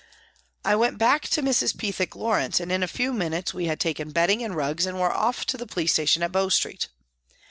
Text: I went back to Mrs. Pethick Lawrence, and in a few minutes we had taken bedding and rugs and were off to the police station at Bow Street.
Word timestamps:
I 0.65 0.75
went 0.75 0.97
back 0.97 1.27
to 1.27 1.43
Mrs. 1.43 1.77
Pethick 1.77 2.15
Lawrence, 2.15 2.59
and 2.59 2.71
in 2.71 2.81
a 2.81 2.87
few 2.87 3.13
minutes 3.13 3.53
we 3.53 3.65
had 3.67 3.79
taken 3.79 4.09
bedding 4.09 4.41
and 4.43 4.55
rugs 4.55 4.87
and 4.87 4.99
were 4.99 5.13
off 5.13 5.45
to 5.45 5.57
the 5.57 5.67
police 5.67 5.93
station 5.93 6.23
at 6.23 6.31
Bow 6.31 6.49
Street. 6.49 6.87